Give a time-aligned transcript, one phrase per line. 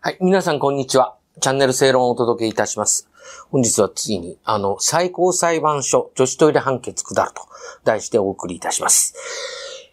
[0.00, 1.16] はい、皆さんこんにちは。
[1.40, 3.08] チャンネル正論をお届けいたします。
[3.50, 7.42] 本日はついに、あの、最高裁判所女子トイレ判決下ると
[7.82, 9.16] 題してお送りいたします。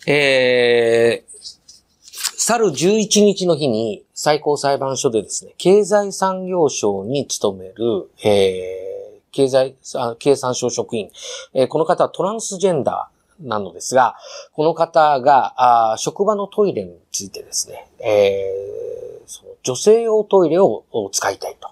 [0.06, 9.76] えー、去る11日の日に最高裁判所でですね、経済産業省に勤める、えー、経済、
[10.20, 11.10] 経産省職員、
[11.56, 14.16] えー、この方はトランスジェンダーなのですが、
[14.54, 18.85] この方が、あ職場のトイレについてですね、えー
[19.64, 21.70] 女性用トイレを使いたいと。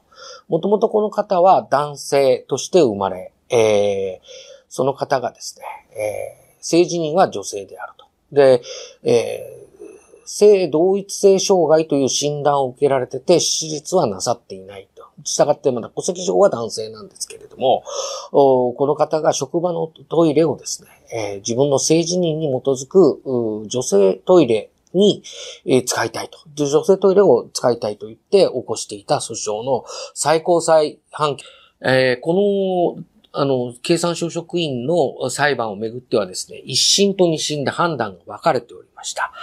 [0.47, 4.25] もともとこの方は男性として生まれ、えー、
[4.69, 8.05] その方がですね、えー、性自認は女性であると。
[8.31, 8.61] で、
[9.03, 15.03] えー、性同一性障害という診断を受けられてて、手術はなさっていないと。
[15.23, 17.83] 従ってまだ戸籍上は男性なんですけれども、
[18.31, 23.21] この方が職場のトイレをですね、えー、自分の性自認に基づく
[23.67, 25.23] 女性トイレに、
[25.65, 26.39] えー、使いたいと。
[26.53, 31.47] 女性トイレを使いたいと言って起こしていた訴訟の最高裁判決。
[31.85, 39.33] えー、この、あの、経産省職員の裁判をめぐってはですね、一審と二審で判断が分かれておりました。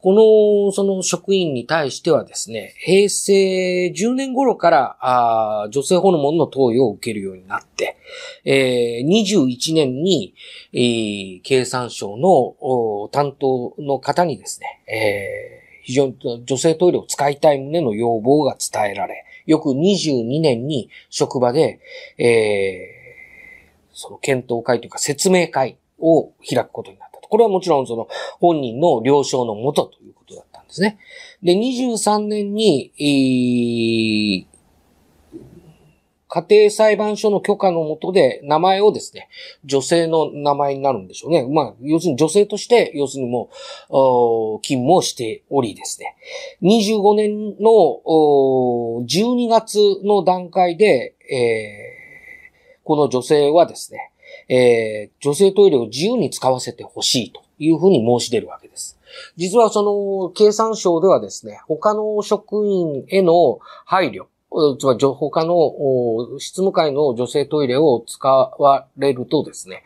[0.00, 7.96] この、その職員に対してはですね、平成10年頃から、あ女性ホルモンの投与を受けるようになって、
[8.44, 10.34] えー、21年に、
[10.72, 21.80] えー、経産省の担当の方にですね、えー、非常に女性トイレを使いたい旨の要望が伝えられ、翌22年に職場で、
[22.18, 27.07] えー、その検討会というか説明会を開くことになったと。
[27.28, 28.08] これはもちろんその
[28.40, 30.98] 本人の了承のもとということだったんですね。
[31.42, 32.92] で、23年に、
[36.30, 39.28] 家庭裁判所の許可のもとで名前をですね、
[39.64, 41.46] 女性の名前になるんでしょうね。
[41.48, 43.48] まあ、要するに女性として、要するにも
[43.88, 46.16] う、勤務をしておりですね。
[46.62, 48.02] 25年の
[49.06, 54.12] 12月の段階で、えー、この女性はですね、
[54.48, 58.98] えー、女性トイレを自由に使わせてほしいというふうに申し出るわけです。
[59.36, 64.26] 実はその、経産省ではですね、他の職員への配慮、
[64.78, 69.82] つまり他の執務会の女性トイレを使われるとですね、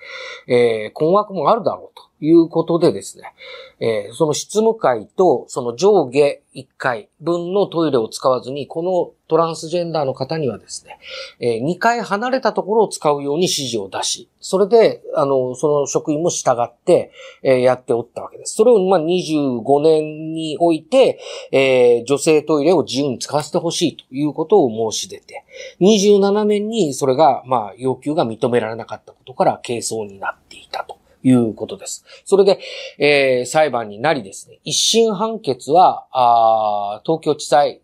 [0.46, 2.11] えー、困惑もあるだろうと。
[2.22, 3.34] いうことでですね、
[3.80, 10.98] えー、その執務会とその上下1回分のトイレを使わずに、このトランスジェンダーの方にはですね、
[11.40, 17.10] えー、2回離れたところを使うように指示を出し、それで、あの、その職員も従って、
[17.42, 18.54] えー、やっておったわけです。
[18.54, 21.18] それを、ま、25年において、
[21.50, 25.44] えー、女性トイレを自由に使わせてほしいということを申し出て、
[25.80, 31.01] 27年にそれが、まあ、要求が認められなかったことから、係争になっていたと。
[31.22, 32.04] いうことです。
[32.24, 32.58] それで、
[32.98, 37.80] えー、裁判になりですね、一審判決は、あ東京地裁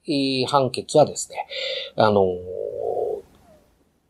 [0.51, 1.47] 判決はですね、
[1.97, 2.27] あのー、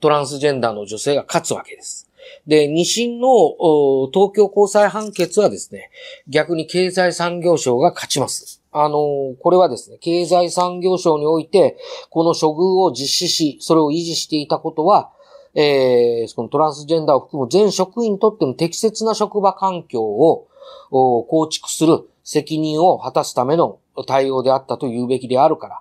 [0.00, 2.08] トランスジェンダーの女性が勝つわけです。
[2.46, 3.28] で、二審の
[4.12, 5.90] 東京高裁判決はですね、
[6.28, 8.62] 逆に経済産業省が勝ちます。
[8.70, 11.76] あの、これはですね、経済産業省において、
[12.10, 15.10] この処遇を実施し、それを維持していたことは、
[15.54, 20.46] えー、そのトランスジェンダーを含む全職員にとっての適切な職場環境を
[20.90, 25.80] 構築する責任を果たすための対応であったと言うべきであるから、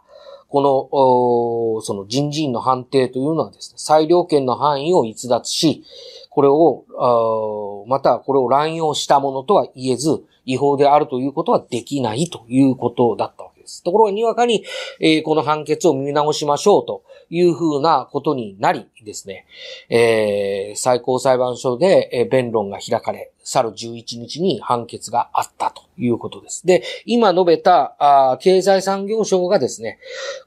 [0.50, 5.84] この、その人事院の判定というのはですね、裁量権の範囲を逸脱し、
[6.30, 13.84] これを、またこれを乱用したものとは言えず、違法であるということはできないということだったです。
[13.84, 14.64] ところがにわかに、
[15.00, 19.46] えー、この判決を見直しましょうというふうなことになりですね、
[19.90, 26.66] えー、最高裁判所で、えー、弁論が開かれ、去る11日に判決があったということです。
[26.66, 27.96] で、今述べた、
[28.32, 30.00] あ経済産業省がですね、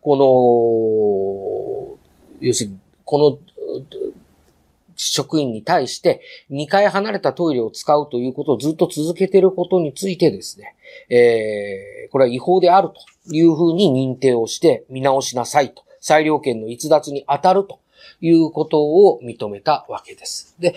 [0.02, 1.96] こ
[2.40, 3.38] の、要するに、この、
[5.00, 10.74] 職員に対して2回離れたトイレを使うということをずっと続けていることについてですね、
[11.08, 17.80] えー、これは違法であるというふうに認定をして見直しなさいと裁量権の逸脱に当たると
[18.20, 20.54] いうことを認めたわけです。
[20.58, 20.74] で、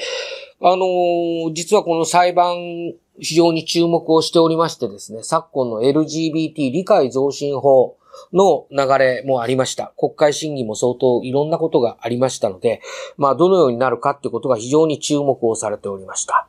[0.62, 7.98] あのー、実はこの裁判、非常に注目をしておりましてですね、昨今の LGBT 理解増進法
[8.34, 9.94] の流れもありました。
[9.98, 12.82] 国会審議も相当いろんなことがありましたので、
[13.18, 16.48] まあ、どのようになるかってことが非常に注目をされておりました。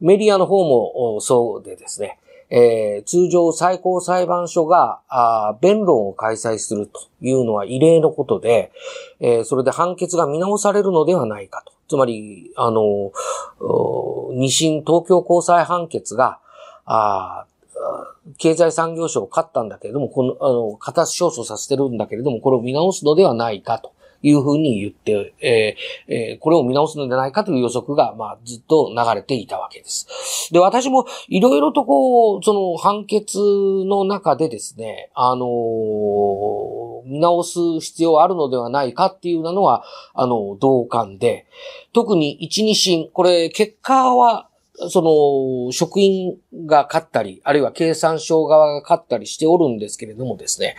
[0.00, 2.18] メディアの方もそうでですね、
[2.50, 8.72] えー、通常最高裁判所があ弁論を開催するというのは異例のことで、
[9.20, 11.72] えー、それで判決が見直されるのではないかと。
[11.88, 13.12] つまり、あの、
[14.32, 16.40] 二審東京高裁判決が、
[16.84, 17.46] あ
[18.38, 23.92] 経済産業省を勝ったんだけれども、この、あの、形勝訴させてるんだけれども、これを見直すのではないかと。
[24.22, 30.48] いうふうに言って、えーえー、これを見直すのではないかという予測が、まあ、ずっと流れていたわけです。
[30.52, 41.46] で、私もいろいろとこう、その判決の中でですね、あのー、見直す必要あるのではないかっていうのは、あの、同感で、
[41.92, 44.48] 特に一二審、これ、結果は、
[44.88, 50.76] その、職員が勝ったり、あるいは経産省側が勝ったりしておるんですけれどもですね、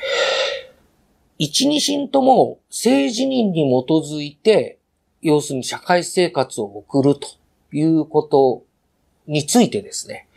[1.37, 4.79] 一、二審とも政治人に基づいて、
[5.21, 7.27] 要するに社会生活を送ると
[7.71, 8.63] いうこと
[9.27, 10.27] についてですね、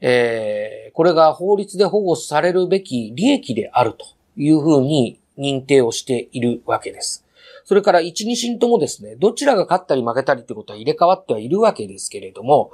[0.00, 4.04] えー、これが法律で保護されるべき利益であると
[4.36, 7.23] いうふうに認定をしているわけです。
[7.64, 12.70] それから一、二審ともですね、どちらが勝ったり負けたりってことは入れ替わってはいるわけですけれども、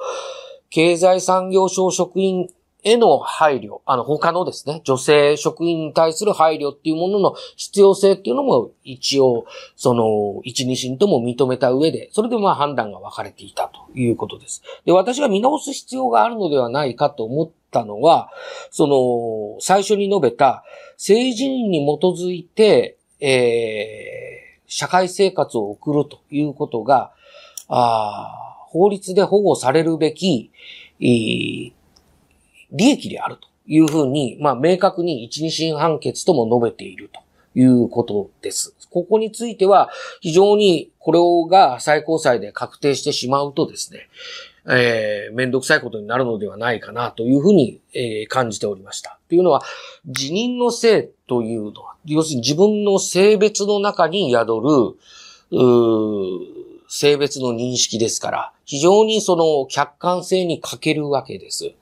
[0.71, 2.49] 経済産業省職員
[2.83, 9.45] への配慮、あの、他のですね、女性職員に対する配慮っていうものの必要性っていうのも一応、
[9.77, 14.63] その、一、二審とも認めた上で、それでまあ判断が分かれていたということです。
[14.87, 18.31] で、私が見直す必要があるのではないかと思ったのは、
[18.71, 20.65] その、最初に述べた、
[20.95, 24.20] 政治人に基づいて、えー、
[24.71, 27.13] 社会生活を送るということが、
[27.69, 30.53] あ法律で保護されるべき、
[31.01, 31.75] 利
[32.73, 37.21] 益であるというふうに、まあ、明確に一二審判決とも述べていると
[37.59, 38.77] いうことです。
[38.91, 39.91] ここについては、
[40.21, 41.19] 非常にこれ
[41.51, 44.09] が最高裁で確定してしまうとですね、
[44.67, 49.19] えー、めんどくさいことになるのではないかなというふうに、えー、感じておりました。
[49.29, 49.63] というのは、
[50.07, 54.97] 辞任の性というのは、要するに自分の性別の中に宿
[55.51, 55.61] る、
[56.89, 61.73] 性別の認識ですから、非常にその客観性に欠けるわけです。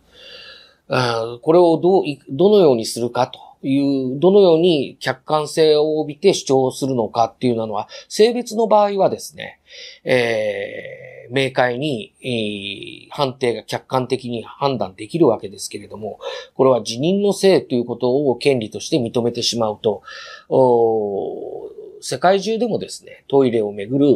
[0.89, 9.61] これをどう、どのようにするかという、どのように客観性を帯びて主張するのかっていうのは、性別の場合はですね、
[10.05, 16.19] えー、明快に、えー、判定が客観的に判断できるわけですけれども、
[16.55, 20.03] これは辞任の性ということを権利として認めてしまうと、
[22.01, 24.07] 世界中でもですね、トイレをめぐる、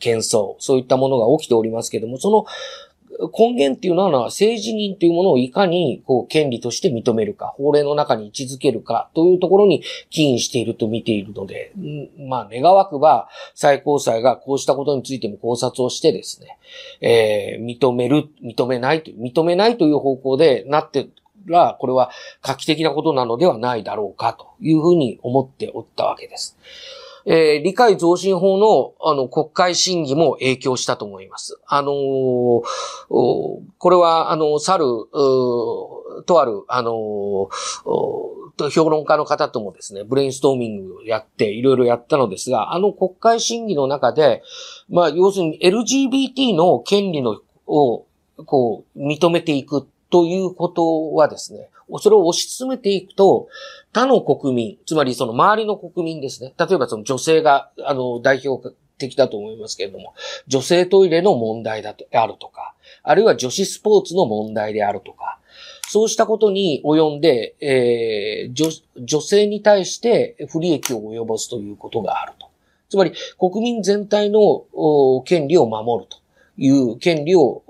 [0.00, 2.46] 喧騒、そういったものが起きておりますけれども、その
[3.36, 11.72] 根源っていうのは政治人というものをいかにこう権利として認めるか、法令の中に位置づけるかというところに起因していると見ているので、
[12.18, 16.58] まあ願わくば最高裁がこうしたことについても考察をしてですね、
[17.00, 21.08] えー、認める、認めないという、認めないという方向でなって
[21.48, 22.10] ら、これは
[22.42, 26.56] 画期的なことなのではないだろうかというふうに思っておったわけです。
[27.30, 31.60] えー、理解増進法の、あの、国会審議も影響したと思います。
[31.66, 31.92] あのー、
[33.10, 33.60] こ
[33.90, 34.84] れは、あの、去る、
[36.24, 37.48] とある、あの
[38.70, 44.42] 評論家の方ともですね、ブレインストーミングをやって、いろいろやったのですが、あの国会審議の中で、
[44.88, 48.06] まあ、要するに LGBT の権利の、を、
[48.46, 51.68] こう、認めていくということはですね、
[52.00, 53.48] それを推し進めていくと、
[53.92, 56.52] 他の国民、つまりその周りの国民ですね。
[56.58, 60.14] 例えばその女性が、あの、代表的だと思いますけれども、
[60.46, 65.38] 女性トイレの問題だと、あるとか、あるいは女子スポーツの問題であるとか、
[65.88, 68.68] そうしたことに及んで、えー、女
[68.98, 72.48] 女性に対して不利益を及ぼすということがあると。
[72.90, 74.64] つまり、国民全体の
[75.24, 76.18] 権利を守ると
[76.58, 77.62] いう権利を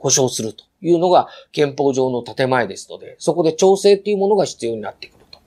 [0.00, 5.38] 保障するというのが憲法上の建前ですので、そこで調整っていうものが必要になってくると。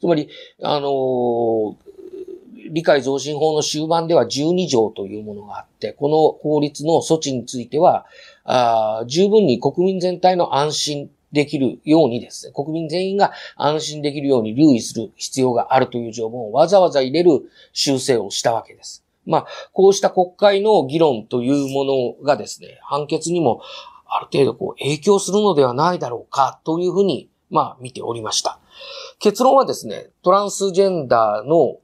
[0.00, 0.28] つまり、
[0.62, 1.74] あのー、
[2.72, 8.06] 理解増進法の終盤では12条というものがあって、この法律の措置については、
[8.44, 17.30] あ十分に国民全体の安心できるようにですね、国民全員が安心できるように留意する必要があるという条文をわざわざ入れる
[17.72, 19.04] 修正をしたわけです。
[19.26, 23.62] まあ、こうした国会の議論というものがですね、判決にも
[24.10, 28.58] ある程度こう影響するのではないだろうかというふうに、まあ見ておりました。
[29.18, 31.78] 結論はですね、トランスジェンダーの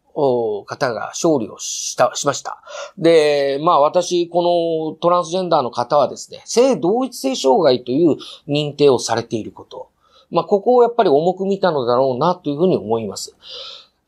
[0.64, 2.62] 方が勝利をした、しました。
[2.97, 8.16] で、まあ私、このトランスジェンダーの方はですね、性同一性障害という
[8.49, 9.88] 認定をされていること。
[10.30, 13.37] まあここをやっぱり重く見たのだろうなというふうに思います。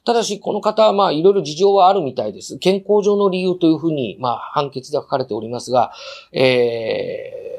[0.05, 2.59] ただし、この方はまあいろいろ事情はあるみたいです。
[2.59, 5.93] 健康上の理由というふうに、まあ判決では書かれておりますが、
[6.33, 7.58] えー、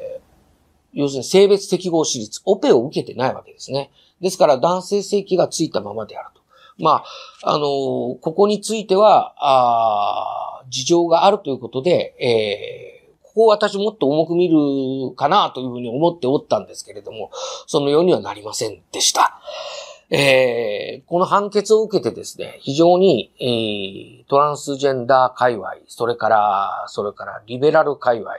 [0.93, 3.91] 要するに性別適合手術、オペを受けてないわけですね。
[4.22, 6.41] ですから男性性器がついたままであると。
[6.77, 7.03] ま
[7.43, 17.31] あ、あのー、ここについては、あ事情があるということで、えー、ここを私もっと重く見るかなというふうに思っておったんですけれども、
[17.67, 19.39] そのようにはなりませんでした。
[20.12, 28.38] えー、この判決を受けてですね、非常に、えー、トランスジェンダー界隈、それから、それからリベラル界隈、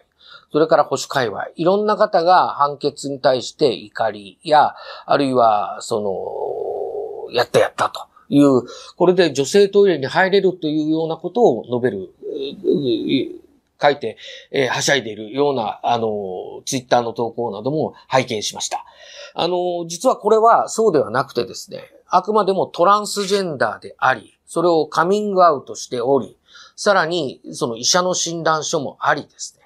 [0.52, 4.74] それから保守界隈、いろんな方が判決に対して怒りや、
[5.06, 8.62] あるいは、その、やったやったという、
[8.96, 12.10] これで女性トイレに入れるというようなことを述べる、
[13.80, 14.18] 書いて、
[14.50, 18.84] えー、はしゃいでいるような、あの、ツイッターの投稿なども拝見しました。
[19.34, 26.36] あの、実はこれはそうではなくてですね、あくまでもトランスジェンダーであり、それをカミングアウトしており、
[26.76, 29.59] さらに、その医者の診断書もありですね。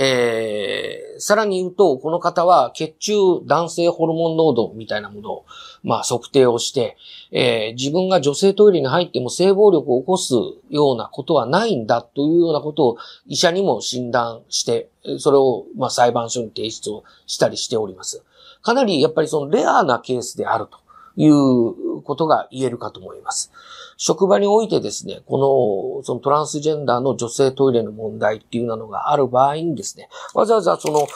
[0.00, 3.14] えー、さらに言うと、この方は血中
[3.44, 5.46] 男性ホルモン濃度みたいなものを、
[5.82, 6.96] まあ、測定をして、
[7.32, 10.34] えー、自分が女性トイレに入っても性暴力を起こす
[10.70, 14.88] ようなことはないんだというようなことを医者にも診断して、
[15.18, 18.22] それを、まあ、裁判所に提出をしたりしております。
[18.62, 20.78] かなりやっぱりそのレアなケースであると
[21.18, 23.52] いうことが言えるかと思います。
[23.96, 31.08] 職場においてですね、この、そのトランスジェンダーの女性トイレの問題っていうのがある場合にですね、わざわざその、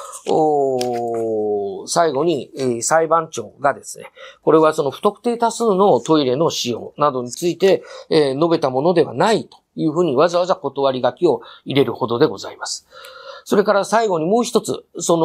[1.87, 4.07] 最後に、えー、裁判長がですね、
[4.43, 12.89] これはその不特定多数のトイレの使用などについて、えー、述べたものではないというふうにわざわざ断り書きを入れるほどでございます。
[13.45, 15.17] それから最後にもう一つ、そ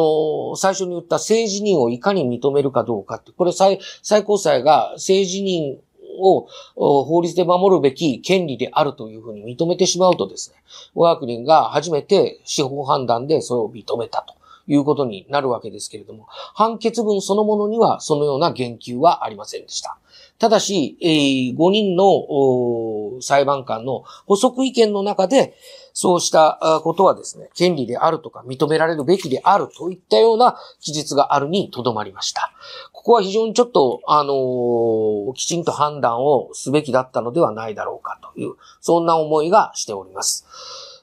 [0.52, 5.78] の、最初に言った政治人をいかに認めるかどうかって、これ最、最高裁が政治人
[6.20, 10.56] を法律で守るべき権利であるというふうに認めてしまうとですね、
[10.94, 14.34] 我が国が初めて司法判断でそれを認めたと
[14.66, 19.98] いうことになるわけですけれども、判決文そのものにはそのような言及はありませんでした。
[20.38, 25.54] ただし、えー、5人の裁判官の補足意見の中で、
[25.92, 32.52] そうしたことはですね、権利であるとか認められるべきであるといったような記述があるにとどまりました。
[32.92, 40.46] ここは非常にちょっと、あのー、きちんと判断をすべきだったのではないだろうかという、そんな思いがしております。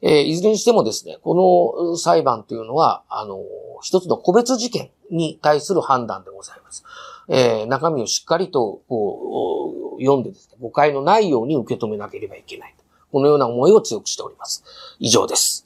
[0.02, 3.40] えー、いずれにしてもですね、この裁判というのは、あのー、
[3.82, 6.86] 一つの個別事件に対する判断でございます。
[7.28, 12.76] えー、中身をしっかりとこう読んでですね、誤解のないように受け止めなければいけない。
[13.12, 14.64] このような思いを強くしております。
[15.00, 15.66] 以上です。